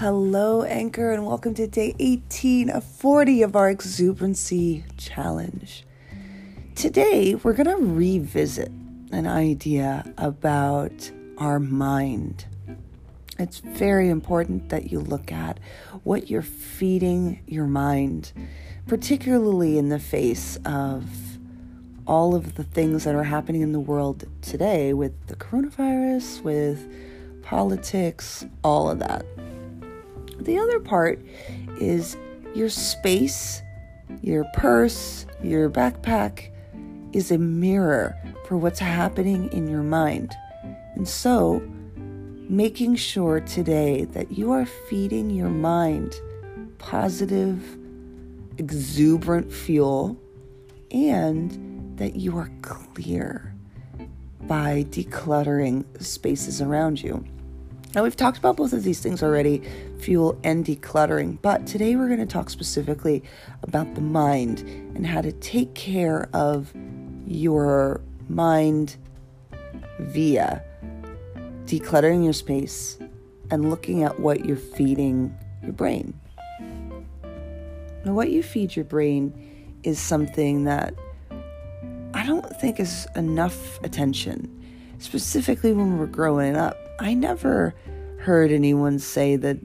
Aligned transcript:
Hello, 0.00 0.62
Anchor, 0.62 1.12
and 1.12 1.26
welcome 1.26 1.52
to 1.52 1.66
day 1.66 1.94
18 1.98 2.70
of 2.70 2.84
40 2.84 3.42
of 3.42 3.54
our 3.54 3.68
Exuberancy 3.70 4.82
Challenge. 4.96 5.84
Today, 6.74 7.34
we're 7.34 7.52
going 7.52 7.66
to 7.66 7.76
revisit 7.76 8.70
an 9.12 9.26
idea 9.26 10.10
about 10.16 11.10
our 11.36 11.60
mind. 11.60 12.46
It's 13.38 13.58
very 13.58 14.08
important 14.08 14.70
that 14.70 14.90
you 14.90 15.00
look 15.00 15.30
at 15.30 15.60
what 16.02 16.30
you're 16.30 16.40
feeding 16.40 17.42
your 17.46 17.66
mind, 17.66 18.32
particularly 18.86 19.76
in 19.76 19.90
the 19.90 20.00
face 20.00 20.56
of 20.64 21.04
all 22.06 22.34
of 22.34 22.54
the 22.54 22.64
things 22.64 23.04
that 23.04 23.14
are 23.14 23.24
happening 23.24 23.60
in 23.60 23.72
the 23.72 23.80
world 23.80 24.24
today 24.40 24.94
with 24.94 25.12
the 25.26 25.36
coronavirus, 25.36 26.40
with 26.40 26.90
politics, 27.42 28.46
all 28.64 28.88
of 28.88 28.98
that. 29.00 29.26
The 30.40 30.58
other 30.58 30.80
part 30.80 31.20
is 31.80 32.16
your 32.54 32.68
space, 32.68 33.62
your 34.22 34.44
purse, 34.54 35.26
your 35.42 35.70
backpack 35.70 36.50
is 37.12 37.30
a 37.30 37.38
mirror 37.38 38.16
for 38.46 38.56
what's 38.56 38.78
happening 38.78 39.52
in 39.52 39.68
your 39.68 39.82
mind. 39.82 40.34
And 40.94 41.06
so, 41.06 41.62
making 42.48 42.96
sure 42.96 43.40
today 43.40 44.04
that 44.06 44.32
you 44.32 44.50
are 44.50 44.66
feeding 44.66 45.30
your 45.30 45.50
mind 45.50 46.14
positive, 46.78 47.76
exuberant 48.58 49.52
fuel 49.52 50.18
and 50.90 51.96
that 51.98 52.16
you 52.16 52.36
are 52.36 52.50
clear 52.62 53.54
by 54.42 54.84
decluttering 54.90 55.84
the 55.92 56.04
spaces 56.04 56.60
around 56.60 57.02
you. 57.02 57.24
Now, 57.92 58.04
we've 58.04 58.14
talked 58.14 58.38
about 58.38 58.56
both 58.56 58.72
of 58.72 58.84
these 58.84 59.00
things 59.00 59.20
already 59.20 59.62
fuel 59.98 60.38
and 60.44 60.64
decluttering, 60.64 61.42
but 61.42 61.66
today 61.66 61.96
we're 61.96 62.06
going 62.06 62.20
to 62.20 62.26
talk 62.26 62.48
specifically 62.48 63.24
about 63.64 63.96
the 63.96 64.00
mind 64.00 64.60
and 64.94 65.04
how 65.04 65.20
to 65.20 65.32
take 65.32 65.74
care 65.74 66.28
of 66.32 66.72
your 67.26 68.00
mind 68.28 68.96
via 69.98 70.62
decluttering 71.64 72.22
your 72.22 72.32
space 72.32 72.96
and 73.50 73.70
looking 73.70 74.04
at 74.04 74.20
what 74.20 74.44
you're 74.44 74.56
feeding 74.56 75.36
your 75.60 75.72
brain. 75.72 76.18
Now, 78.04 78.12
what 78.14 78.30
you 78.30 78.44
feed 78.44 78.76
your 78.76 78.84
brain 78.84 79.78
is 79.82 79.98
something 79.98 80.62
that 80.62 80.94
I 82.14 82.24
don't 82.24 82.46
think 82.60 82.78
is 82.78 83.08
enough 83.16 83.82
attention, 83.82 84.48
specifically 84.98 85.72
when 85.72 85.98
we're 85.98 86.06
growing 86.06 86.56
up. 86.56 86.76
I 87.00 87.14
never 87.14 87.74
heard 88.18 88.52
anyone 88.52 88.98
say 88.98 89.36
that. 89.36 89.58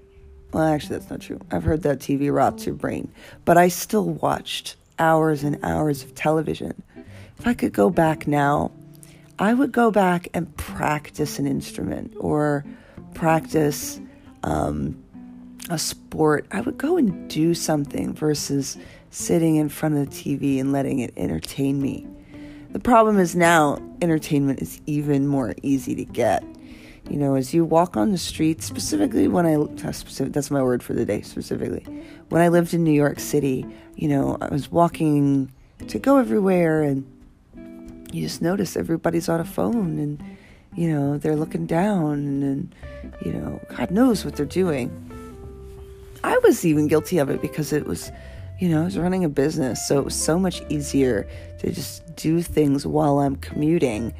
Well, 0.53 0.63
actually, 0.63 0.97
that's 0.97 1.09
not 1.09 1.19
true. 1.19 1.39
I've 1.51 1.63
heard 1.63 1.83
that 1.83 1.99
TV 1.99 2.33
rots 2.33 2.65
your 2.65 2.75
brain, 2.75 3.11
but 3.43 3.57
I 3.57 3.67
still 3.67 4.05
watched 4.05 4.77
hours 4.97 5.43
and 5.43 5.59
hours 5.63 6.01
of 6.01 6.15
television. 6.15 6.81
If 7.37 7.45
I 7.45 7.53
could 7.53 7.73
go 7.73 7.89
back 7.89 8.25
now, 8.25 8.71
I 9.37 9.53
would 9.53 9.73
go 9.73 9.91
back 9.91 10.29
and 10.33 10.55
practice 10.55 11.37
an 11.37 11.45
instrument 11.45 12.13
or 12.17 12.63
practice 13.13 13.99
um, 14.43 15.03
a 15.69 15.77
sport. 15.77 16.45
I 16.51 16.61
would 16.61 16.77
go 16.77 16.95
and 16.95 17.29
do 17.29 17.53
something 17.53 18.13
versus 18.13 18.77
sitting 19.09 19.57
in 19.57 19.67
front 19.67 19.97
of 19.97 20.09
the 20.09 20.15
TV 20.15 20.57
and 20.61 20.71
letting 20.71 20.99
it 20.99 21.11
entertain 21.17 21.81
me. 21.81 22.07
The 22.71 22.79
problem 22.79 23.19
is 23.19 23.35
now 23.35 23.81
entertainment 24.01 24.61
is 24.61 24.79
even 24.85 25.27
more 25.27 25.53
easy 25.63 25.95
to 25.95 26.05
get 26.05 26.45
you 27.09 27.17
know, 27.17 27.35
as 27.35 27.53
you 27.53 27.63
walk 27.63 27.95
on 27.95 28.11
the 28.11 28.17
street, 28.17 28.63
specifically 28.63 29.27
when 29.27 29.45
I, 29.45 29.55
uh, 29.55 30.25
that's 30.31 30.49
my 30.49 30.63
word 30.63 30.81
for 30.81 30.93
the 30.93 31.05
day, 31.05 31.21
specifically. 31.21 31.85
When 32.29 32.41
I 32.41 32.47
lived 32.47 32.73
in 32.73 32.83
New 32.83 32.91
York 32.91 33.19
City, 33.19 33.65
you 33.95 34.07
know, 34.07 34.37
I 34.41 34.47
was 34.49 34.71
walking 34.71 35.51
to 35.87 35.99
go 35.99 36.17
everywhere 36.17 36.81
and 36.81 37.05
you 38.11 38.23
just 38.23 38.41
notice 38.41 38.75
everybody's 38.75 39.29
on 39.29 39.39
a 39.39 39.45
phone 39.45 39.99
and, 39.99 40.23
you 40.75 40.89
know, 40.89 41.17
they're 41.17 41.35
looking 41.35 41.65
down 41.65 42.41
and, 42.43 42.75
you 43.23 43.33
know, 43.33 43.61
God 43.77 43.91
knows 43.91 44.25
what 44.25 44.35
they're 44.35 44.45
doing. 44.45 44.89
I 46.23 46.39
was 46.39 46.65
even 46.65 46.87
guilty 46.87 47.19
of 47.19 47.29
it 47.29 47.39
because 47.39 47.71
it 47.71 47.85
was, 47.85 48.11
you 48.59 48.67
know, 48.67 48.81
I 48.81 48.85
was 48.85 48.97
running 48.97 49.23
a 49.23 49.29
business, 49.29 49.87
so 49.87 49.99
it 49.99 50.05
was 50.05 50.15
so 50.15 50.39
much 50.39 50.63
easier 50.69 51.27
to 51.59 51.71
just 51.71 52.15
do 52.15 52.41
things 52.41 52.87
while 52.87 53.19
I'm 53.19 53.35
commuting. 53.35 54.11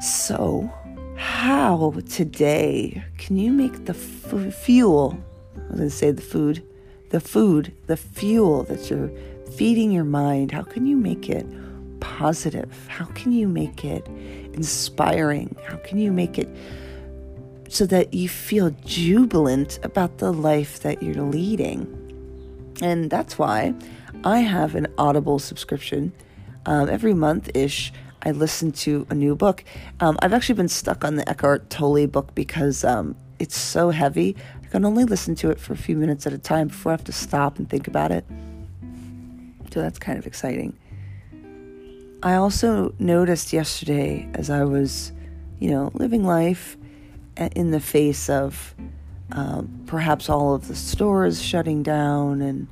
So, 0.00 0.72
how 1.16 1.92
today 2.08 3.04
can 3.18 3.36
you 3.36 3.52
make 3.52 3.84
the 3.84 3.94
f- 3.94 4.54
fuel? 4.54 5.18
I 5.56 5.58
was 5.58 5.76
going 5.78 5.88
to 5.88 5.90
say 5.90 6.10
the 6.10 6.22
food, 6.22 6.62
the 7.10 7.20
food, 7.20 7.72
the 7.86 7.96
fuel 7.96 8.64
that 8.64 8.90
you're 8.90 9.10
feeding 9.56 9.92
your 9.92 10.04
mind. 10.04 10.52
How 10.52 10.62
can 10.62 10.86
you 10.86 10.96
make 10.96 11.28
it 11.28 11.46
positive? 12.00 12.86
How 12.88 13.06
can 13.06 13.32
you 13.32 13.48
make 13.48 13.84
it 13.84 14.06
inspiring? 14.52 15.56
How 15.64 15.76
can 15.76 15.98
you 15.98 16.12
make 16.12 16.38
it 16.38 16.48
so 17.68 17.86
that 17.86 18.12
you 18.12 18.28
feel 18.28 18.70
jubilant 18.84 19.78
about 19.82 20.18
the 20.18 20.32
life 20.32 20.80
that 20.80 21.02
you're 21.02 21.22
leading? 21.22 21.86
And 22.82 23.10
that's 23.10 23.38
why 23.38 23.74
I 24.24 24.40
have 24.40 24.74
an 24.74 24.88
Audible 24.98 25.38
subscription 25.38 26.12
um, 26.66 26.88
every 26.88 27.14
month 27.14 27.50
ish. 27.54 27.92
I 28.24 28.30
listened 28.30 28.74
to 28.76 29.06
a 29.10 29.14
new 29.14 29.36
book. 29.36 29.64
Um, 30.00 30.16
I've 30.22 30.32
actually 30.32 30.54
been 30.54 30.68
stuck 30.68 31.04
on 31.04 31.16
the 31.16 31.28
Eckhart 31.28 31.68
Tolle 31.68 32.06
book 32.06 32.34
because 32.34 32.82
um, 32.82 33.16
it's 33.38 33.56
so 33.56 33.90
heavy. 33.90 34.34
I 34.62 34.66
can 34.68 34.84
only 34.84 35.04
listen 35.04 35.34
to 35.36 35.50
it 35.50 35.60
for 35.60 35.74
a 35.74 35.76
few 35.76 35.96
minutes 35.96 36.26
at 36.26 36.32
a 36.32 36.38
time 36.38 36.68
before 36.68 36.92
I 36.92 36.94
have 36.94 37.04
to 37.04 37.12
stop 37.12 37.58
and 37.58 37.68
think 37.68 37.86
about 37.86 38.10
it. 38.10 38.24
So 39.72 39.82
that's 39.82 39.98
kind 39.98 40.18
of 40.18 40.26
exciting. 40.26 40.78
I 42.22 42.36
also 42.36 42.94
noticed 42.98 43.52
yesterday 43.52 44.26
as 44.32 44.48
I 44.48 44.64
was, 44.64 45.12
you 45.58 45.70
know, 45.70 45.90
living 45.92 46.24
life 46.24 46.78
in 47.36 47.72
the 47.72 47.80
face 47.80 48.30
of 48.30 48.74
um, 49.32 49.82
perhaps 49.86 50.30
all 50.30 50.54
of 50.54 50.68
the 50.68 50.76
stores 50.76 51.42
shutting 51.42 51.82
down 51.82 52.40
and 52.40 52.68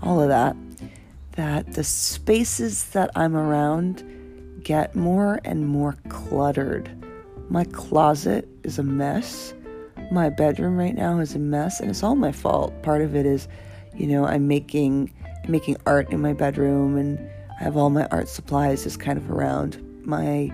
all 0.00 0.20
of 0.20 0.28
that, 0.28 0.54
that 1.32 1.72
the 1.72 1.82
spaces 1.82 2.84
that 2.90 3.10
I'm 3.16 3.34
around 3.34 4.04
get 4.64 4.94
more 4.94 5.40
and 5.44 5.66
more 5.66 5.96
cluttered. 6.08 6.90
My 7.48 7.64
closet 7.64 8.48
is 8.62 8.78
a 8.78 8.82
mess. 8.82 9.54
My 10.10 10.28
bedroom 10.28 10.76
right 10.76 10.94
now 10.94 11.18
is 11.18 11.34
a 11.34 11.38
mess, 11.38 11.80
and 11.80 11.90
it's 11.90 12.02
all 12.02 12.16
my 12.16 12.32
fault. 12.32 12.72
Part 12.82 13.02
of 13.02 13.14
it 13.14 13.26
is, 13.26 13.48
you 13.94 14.06
know, 14.06 14.26
I'm 14.26 14.48
making 14.48 15.12
making 15.48 15.76
art 15.86 16.10
in 16.10 16.20
my 16.20 16.32
bedroom, 16.32 16.96
and 16.96 17.18
I 17.60 17.64
have 17.64 17.76
all 17.76 17.90
my 17.90 18.06
art 18.06 18.28
supplies 18.28 18.84
just 18.84 19.00
kind 19.00 19.18
of 19.18 19.30
around. 19.30 19.78
My 20.04 20.52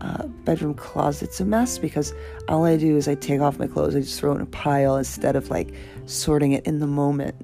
uh, 0.00 0.26
bedroom 0.44 0.74
closet's 0.74 1.40
a 1.40 1.44
mess 1.44 1.78
because 1.78 2.12
all 2.48 2.64
I 2.64 2.76
do 2.76 2.96
is 2.96 3.08
I 3.08 3.14
take 3.14 3.40
off 3.40 3.58
my 3.58 3.66
clothes, 3.66 3.96
I 3.96 4.00
just 4.00 4.20
throw 4.20 4.32
it 4.32 4.36
in 4.36 4.42
a 4.42 4.46
pile 4.46 4.96
instead 4.96 5.36
of 5.36 5.50
like 5.50 5.74
sorting 6.04 6.52
it 6.52 6.66
in 6.66 6.78
the 6.78 6.86
moment. 6.86 7.34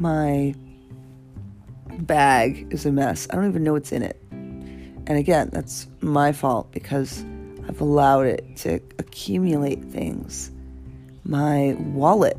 My 0.00 0.54
bag 2.00 2.66
is 2.70 2.86
a 2.86 2.92
mess. 2.92 3.26
I 3.30 3.36
don't 3.36 3.48
even 3.48 3.64
know 3.64 3.72
what's 3.72 3.92
in 3.92 4.02
it. 4.02 4.23
And 5.06 5.18
again, 5.18 5.50
that's 5.52 5.86
my 6.00 6.32
fault 6.32 6.70
because 6.72 7.24
I've 7.68 7.80
allowed 7.80 8.26
it 8.26 8.56
to 8.58 8.80
accumulate 8.98 9.82
things. 9.84 10.50
My 11.24 11.74
wallet 11.78 12.38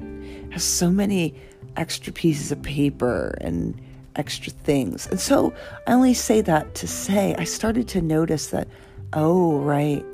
has 0.52 0.64
so 0.64 0.90
many 0.90 1.36
extra 1.78 2.14
pieces 2.14 2.52
of 2.52 2.62
paper 2.62 3.38
and 3.42 3.80
extra 4.16 4.52
things. 4.52 5.08
And 5.08 5.20
so 5.20 5.54
I 5.88 5.94
only 5.94 6.14
say 6.14 6.42
that 6.42 6.76
to 6.76 6.88
say 6.88 7.36
I 7.38 7.44
started 7.44 7.88
to 7.90 8.02
notice 8.02 8.48
that, 8.48 8.68
oh, 9.14 9.60
right, 9.60 10.06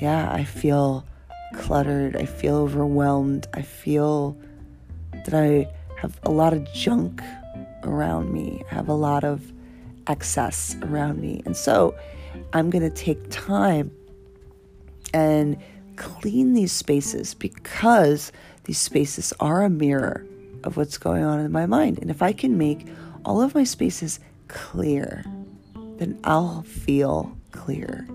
yeah, 0.00 0.30
I 0.32 0.44
feel 0.44 1.06
cluttered. 1.54 2.16
I 2.16 2.26
feel 2.26 2.56
overwhelmed. 2.56 3.46
I 3.54 3.62
feel 3.62 4.36
that 5.24 5.34
I 5.34 5.70
have 5.96 6.18
a 6.24 6.30
lot 6.30 6.52
of 6.52 6.70
junk 6.74 7.22
around 7.84 8.32
me. 8.32 8.62
I 8.70 8.74
have 8.74 8.88
a 8.88 8.94
lot 8.94 9.24
of 9.24 9.53
excess 10.06 10.76
around 10.82 11.20
me. 11.20 11.42
And 11.44 11.56
so 11.56 11.94
I'm 12.52 12.70
going 12.70 12.88
to 12.88 12.94
take 12.94 13.30
time 13.30 13.90
and 15.12 15.56
clean 15.96 16.54
these 16.54 16.72
spaces 16.72 17.34
because 17.34 18.32
these 18.64 18.78
spaces 18.78 19.32
are 19.40 19.62
a 19.62 19.70
mirror 19.70 20.26
of 20.64 20.76
what's 20.76 20.98
going 20.98 21.22
on 21.22 21.40
in 21.40 21.52
my 21.52 21.66
mind. 21.66 21.98
And 21.98 22.10
if 22.10 22.22
I 22.22 22.32
can 22.32 22.58
make 22.58 22.86
all 23.24 23.40
of 23.40 23.54
my 23.54 23.64
spaces 23.64 24.20
clear, 24.48 25.24
then 25.98 26.18
I'll 26.24 26.62
feel 26.62 27.36
clear. 27.52 28.06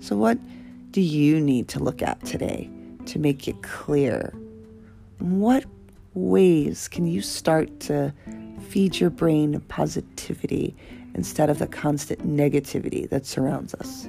So, 0.00 0.16
what 0.16 0.38
do 0.90 1.00
you 1.00 1.40
need 1.40 1.68
to 1.68 1.78
look 1.78 2.02
at 2.02 2.24
today 2.24 2.70
to 3.06 3.18
make 3.18 3.46
it 3.46 3.62
clear? 3.62 4.32
What 5.18 5.64
ways 6.14 6.88
can 6.88 7.06
you 7.06 7.20
start 7.20 7.80
to 7.80 8.12
feed 8.70 9.00
your 9.00 9.10
brain 9.10 9.60
positivity 9.66 10.76
instead 11.14 11.50
of 11.50 11.58
the 11.58 11.66
constant 11.66 12.24
negativity 12.24 13.10
that 13.10 13.26
surrounds 13.26 13.74
us. 13.74 14.06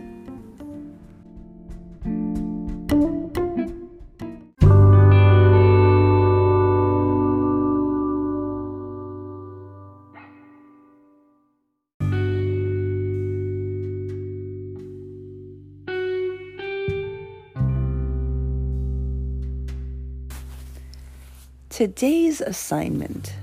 Today's 21.70 22.42
assignment 22.42 23.34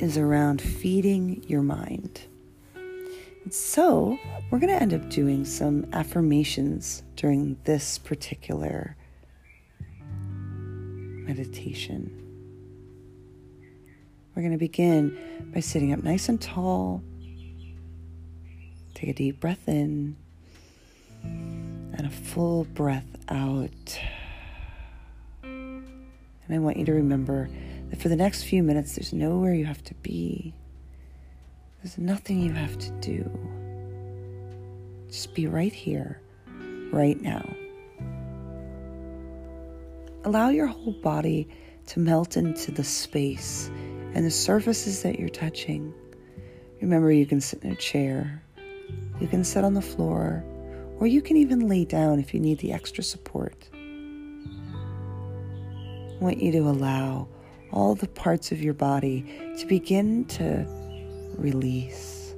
is 0.00 0.18
around 0.18 0.60
feeding 0.60 1.42
your 1.46 1.62
mind. 1.62 2.22
So, 3.50 4.18
we're 4.50 4.58
going 4.58 4.72
to 4.72 4.82
end 4.82 4.92
up 4.92 5.08
doing 5.08 5.44
some 5.44 5.86
affirmations 5.92 7.02
during 7.14 7.56
this 7.64 7.96
particular 7.98 8.96
meditation. 11.26 12.10
We're 14.34 14.42
going 14.42 14.52
to 14.52 14.58
begin 14.58 15.50
by 15.54 15.60
sitting 15.60 15.92
up 15.92 16.02
nice 16.02 16.28
and 16.28 16.40
tall. 16.40 17.02
Take 18.94 19.10
a 19.10 19.14
deep 19.14 19.40
breath 19.40 19.68
in 19.68 20.16
and 21.22 22.06
a 22.06 22.10
full 22.10 22.64
breath 22.64 23.06
out. 23.28 24.00
And 25.42 25.84
I 26.50 26.58
want 26.58 26.76
you 26.76 26.84
to 26.84 26.92
remember 26.92 27.48
that 27.90 28.00
for 28.00 28.08
the 28.08 28.16
next 28.16 28.44
few 28.44 28.62
minutes, 28.62 28.96
there's 28.96 29.12
nowhere 29.12 29.54
you 29.54 29.64
have 29.64 29.82
to 29.84 29.94
be. 29.94 30.54
There's 31.82 31.98
nothing 31.98 32.40
you 32.40 32.52
have 32.52 32.78
to 32.78 32.90
do. 33.00 33.30
Just 35.08 35.34
be 35.34 35.46
right 35.46 35.72
here, 35.72 36.20
right 36.92 37.20
now. 37.20 37.48
Allow 40.24 40.48
your 40.48 40.66
whole 40.66 40.92
body 40.92 41.48
to 41.86 42.00
melt 42.00 42.36
into 42.36 42.72
the 42.72 42.82
space 42.82 43.70
and 44.14 44.26
the 44.26 44.30
surfaces 44.30 45.02
that 45.02 45.20
you're 45.20 45.28
touching. 45.28 45.94
Remember, 46.80 47.12
you 47.12 47.26
can 47.26 47.40
sit 47.40 47.62
in 47.62 47.70
a 47.70 47.76
chair, 47.76 48.42
you 49.20 49.28
can 49.28 49.44
sit 49.44 49.62
on 49.62 49.74
the 49.74 49.82
floor, 49.82 50.44
or 50.98 51.06
you 51.06 51.22
can 51.22 51.36
even 51.36 51.68
lay 51.68 51.84
down 51.84 52.18
if 52.18 52.34
you 52.34 52.40
need 52.40 52.58
the 52.58 52.72
extra 52.72 53.04
support. 53.04 53.68
I 53.72 53.76
want 56.18 56.42
you 56.42 56.50
to 56.52 56.60
allow 56.60 57.28
all 57.76 57.94
the 57.94 58.08
parts 58.08 58.52
of 58.52 58.62
your 58.62 58.72
body 58.72 59.22
to 59.58 59.66
begin 59.66 60.24
to 60.24 60.64
release, 61.36 62.34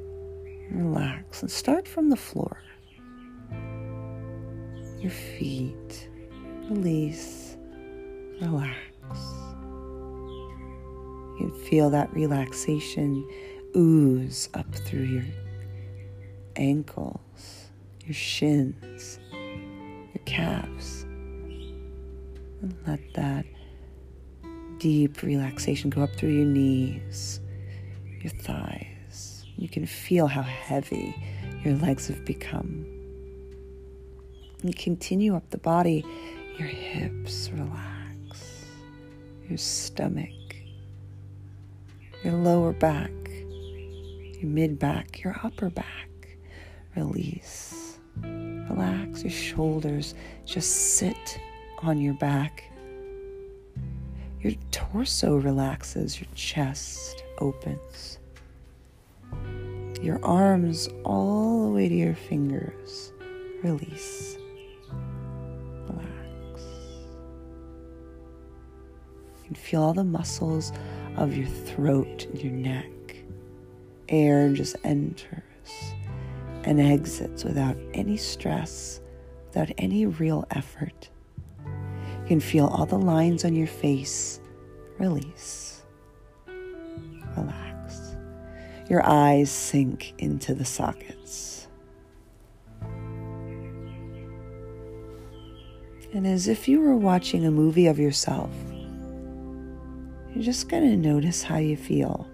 relax, 0.72 1.42
and 1.42 1.50
start 1.50 1.86
from 1.86 2.10
the 2.10 2.16
floor. 2.16 2.60
Your 4.98 5.12
feet, 5.12 6.08
release, 6.68 7.56
relax. 8.40 8.74
You 11.38 11.56
feel 11.70 11.88
that 11.90 12.12
relaxation 12.12 13.24
ooze 13.76 14.48
up 14.54 14.74
through 14.74 15.04
your 15.04 15.26
ankles, 16.56 17.68
your 18.04 18.14
shins, 18.14 19.20
your 19.32 20.24
calves. 20.26 21.04
And 22.60 22.74
let 22.88 22.98
that 23.14 23.46
deep 24.78 25.22
relaxation 25.22 25.90
go 25.90 26.02
up 26.02 26.14
through 26.16 26.30
your 26.30 26.46
knees, 26.46 27.40
your 28.20 28.32
thighs. 28.32 29.44
You 29.56 29.68
can 29.68 29.86
feel 29.86 30.26
how 30.26 30.42
heavy 30.42 31.14
your 31.64 31.74
legs 31.74 32.08
have 32.08 32.24
become. 32.24 32.86
And 34.62 34.76
continue 34.76 35.34
up 35.34 35.50
the 35.50 35.58
body, 35.58 36.04
your 36.58 36.68
hips 36.68 37.50
relax, 37.52 38.64
your 39.48 39.58
stomach, 39.58 40.30
your 42.24 42.34
lower 42.34 42.72
back, 42.72 43.10
your 43.30 44.46
mid 44.46 44.78
back, 44.78 45.22
your 45.22 45.38
upper 45.42 45.70
back. 45.70 46.08
Release. 46.96 47.98
Relax 48.22 49.22
your 49.22 49.30
shoulders. 49.30 50.14
Just 50.44 50.96
sit 50.96 51.40
on 51.82 52.00
your 52.00 52.14
back 52.14 52.64
your 54.40 54.52
torso 54.70 55.36
relaxes, 55.36 56.20
your 56.20 56.28
chest 56.34 57.24
opens. 57.38 58.18
Your 60.00 60.24
arms 60.24 60.88
all 61.04 61.64
the 61.66 61.72
way 61.72 61.88
to 61.88 61.94
your 61.94 62.14
fingers. 62.14 63.12
Release. 63.62 64.36
Relax. 65.88 66.62
You 69.38 69.44
can 69.44 69.54
feel 69.54 69.82
all 69.82 69.94
the 69.94 70.04
muscles 70.04 70.72
of 71.16 71.36
your 71.36 71.48
throat 71.48 72.26
and 72.26 72.40
your 72.40 72.52
neck. 72.52 72.86
Air 74.08 74.52
just 74.52 74.76
enters 74.84 75.42
and 76.62 76.80
exits 76.80 77.44
without 77.44 77.76
any 77.92 78.16
stress, 78.16 79.00
without 79.48 79.70
any 79.78 80.06
real 80.06 80.46
effort. 80.50 81.10
You 82.28 82.36
can 82.36 82.40
feel 82.40 82.66
all 82.66 82.84
the 82.84 82.98
lines 82.98 83.42
on 83.46 83.56
your 83.56 83.66
face 83.66 84.38
release. 84.98 85.82
Relax. 87.34 88.16
Your 88.90 89.02
eyes 89.02 89.50
sink 89.50 90.12
into 90.18 90.54
the 90.54 90.66
sockets. 90.66 91.68
And 96.12 96.26
as 96.26 96.48
if 96.48 96.68
you 96.68 96.82
were 96.82 96.96
watching 96.96 97.46
a 97.46 97.50
movie 97.50 97.86
of 97.86 97.98
yourself, 97.98 98.50
you're 100.34 100.44
just 100.44 100.68
going 100.68 100.82
to 100.82 100.98
notice 100.98 101.42
how 101.42 101.56
you 101.56 101.78
feel. 101.78 102.28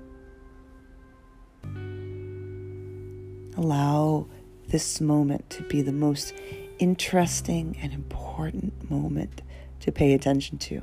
Allow 3.57 4.27
this 4.67 5.01
moment 5.01 5.49
to 5.51 5.63
be 5.63 5.83
the 5.83 5.93
most 5.93 6.35
interesting 6.81 7.79
and 7.81 7.93
important 7.93 8.91
moment 8.91 9.43
to 9.85 9.93
pay 9.93 10.15
attention 10.15 10.57
to. 10.57 10.83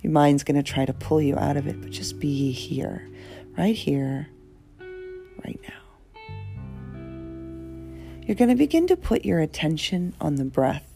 Your 0.00 0.10
mind's 0.10 0.42
going 0.42 0.56
to 0.56 0.62
try 0.62 0.86
to 0.86 0.94
pull 0.94 1.20
you 1.20 1.36
out 1.36 1.58
of 1.58 1.66
it, 1.66 1.82
but 1.82 1.90
just 1.90 2.18
be 2.18 2.50
here, 2.50 3.06
right 3.58 3.76
here, 3.76 4.26
right 5.44 5.60
now. 5.68 5.74
You're 8.22 8.36
going 8.36 8.48
to 8.48 8.56
begin 8.56 8.86
to 8.86 8.96
put 8.96 9.26
your 9.26 9.40
attention 9.40 10.14
on 10.18 10.36
the 10.36 10.46
breath. 10.46 10.90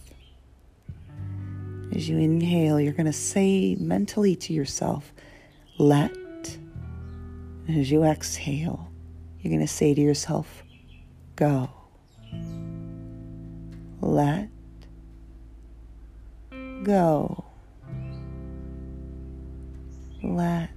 As 1.95 2.09
you 2.09 2.17
inhale, 2.17 2.81
you're 2.81 2.95
going 2.95 3.05
to 3.05 3.13
say 3.13 3.75
mentally 3.75 4.35
to 4.37 4.55
yourself, 4.55 5.13
let. 5.77 6.11
And 7.69 7.79
as 7.79 7.91
you 7.91 8.03
exhale, 8.03 8.91
you're 9.41 9.51
going 9.51 9.61
to 9.61 9.71
say 9.71 9.93
to 9.93 10.01
yourself, 10.01 10.63
go. 11.37 11.69
Let 14.01 14.49
go. 16.85 17.45
Let 20.23 20.71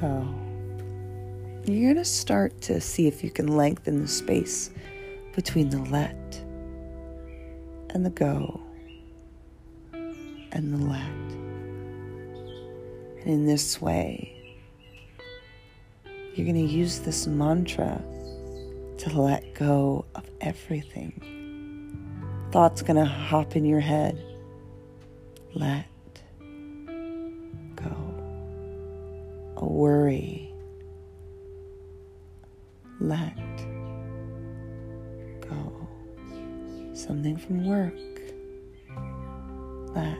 go. 0.00 0.34
You're 1.64 1.94
going 1.94 1.96
to 1.96 2.04
start 2.04 2.60
to 2.62 2.80
see 2.80 3.06
if 3.06 3.24
you 3.24 3.30
can 3.30 3.48
lengthen 3.48 4.02
the 4.02 4.08
space 4.08 4.70
between 5.34 5.70
the 5.70 5.78
let 5.90 6.44
and 7.90 8.04
the 8.04 8.10
go 8.10 8.60
and 9.92 10.72
the 10.72 10.84
let. 10.86 11.00
And 13.20 13.26
in 13.26 13.46
this 13.46 13.80
way, 13.80 14.30
you're 16.34 16.46
going 16.46 16.66
to 16.66 16.72
use 16.72 16.98
this 17.00 17.26
mantra 17.26 18.02
to 18.98 19.20
let 19.20 19.54
go 19.54 20.04
of 20.14 20.28
everything 20.40 21.43
thought's 22.54 22.82
going 22.82 22.94
to 22.94 23.04
hop 23.04 23.56
in 23.56 23.64
your 23.64 23.80
head. 23.80 24.16
Let 25.54 25.86
go. 27.74 27.90
A 29.56 29.66
worry. 29.66 30.54
Let 33.00 33.36
go. 35.40 35.88
Something 36.92 37.36
from 37.36 37.66
work. 37.66 37.92
Let 39.96 40.16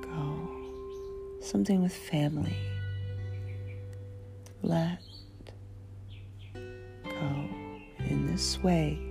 go. 0.00 0.48
Something 1.42 1.82
with 1.82 1.94
family. 1.94 2.56
Let 4.62 5.02
go. 7.04 7.48
In 8.08 8.26
this 8.26 8.58
way, 8.62 9.09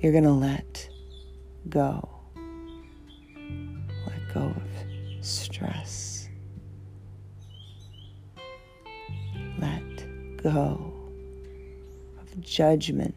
you're 0.00 0.12
going 0.12 0.24
to 0.24 0.30
let 0.30 0.88
go. 1.68 2.08
Let 4.06 4.34
go 4.34 4.40
of 4.40 4.62
stress. 5.20 6.28
Let 9.58 10.42
go 10.42 10.92
of 12.18 12.40
judgment. 12.40 13.14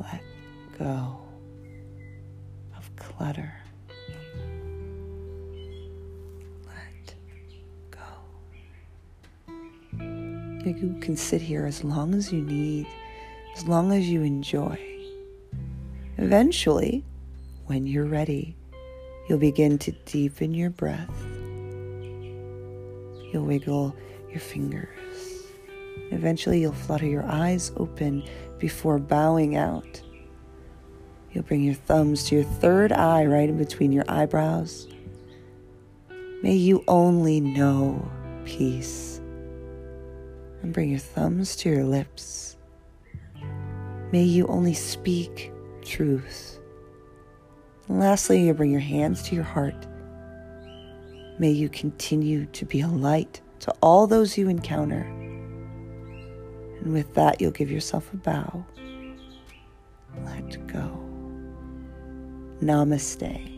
Let 0.00 0.22
go 0.78 1.18
of 2.76 2.96
clutter. 2.96 3.52
Let 6.66 7.14
go. 7.90 8.00
You 10.64 10.96
can 11.02 11.18
sit 11.18 11.42
here 11.42 11.66
as 11.66 11.84
long 11.84 12.14
as 12.14 12.32
you 12.32 12.40
need 12.40 12.86
as 13.54 13.66
long 13.66 13.92
as 13.92 14.08
you 14.08 14.22
enjoy. 14.22 14.78
Eventually, 16.18 17.04
when 17.66 17.86
you're 17.86 18.06
ready, 18.06 18.56
you'll 19.28 19.38
begin 19.38 19.78
to 19.78 19.92
deepen 20.04 20.54
your 20.54 20.70
breath. 20.70 21.14
You'll 23.32 23.46
wiggle 23.46 23.96
your 24.30 24.40
fingers. 24.40 25.44
Eventually, 26.10 26.60
you'll 26.60 26.72
flutter 26.72 27.06
your 27.06 27.24
eyes 27.24 27.72
open 27.76 28.24
before 28.58 28.98
bowing 28.98 29.56
out. 29.56 30.00
You'll 31.32 31.44
bring 31.44 31.64
your 31.64 31.74
thumbs 31.74 32.24
to 32.24 32.36
your 32.36 32.44
third 32.44 32.92
eye 32.92 33.24
right 33.26 33.48
in 33.48 33.58
between 33.58 33.90
your 33.90 34.04
eyebrows. 34.08 34.86
May 36.42 36.54
you 36.54 36.84
only 36.86 37.40
know 37.40 38.08
peace. 38.44 39.20
And 40.62 40.72
bring 40.72 40.90
your 40.90 40.98
thumbs 40.98 41.56
to 41.56 41.70
your 41.70 41.84
lips. 41.84 42.53
May 44.14 44.22
you 44.22 44.46
only 44.46 44.74
speak 44.74 45.50
truth. 45.82 46.60
And 47.88 47.98
lastly, 47.98 48.46
you 48.46 48.54
bring 48.54 48.70
your 48.70 48.78
hands 48.78 49.24
to 49.24 49.34
your 49.34 49.42
heart. 49.42 49.88
May 51.40 51.50
you 51.50 51.68
continue 51.68 52.46
to 52.46 52.64
be 52.64 52.80
a 52.80 52.86
light 52.86 53.40
to 53.58 53.74
all 53.82 54.06
those 54.06 54.38
you 54.38 54.48
encounter. 54.48 55.00
And 56.80 56.92
with 56.92 57.12
that, 57.14 57.40
you'll 57.40 57.50
give 57.50 57.72
yourself 57.72 58.08
a 58.12 58.16
bow. 58.18 58.64
Let 60.24 60.64
go. 60.68 61.04
Namaste. 62.62 63.53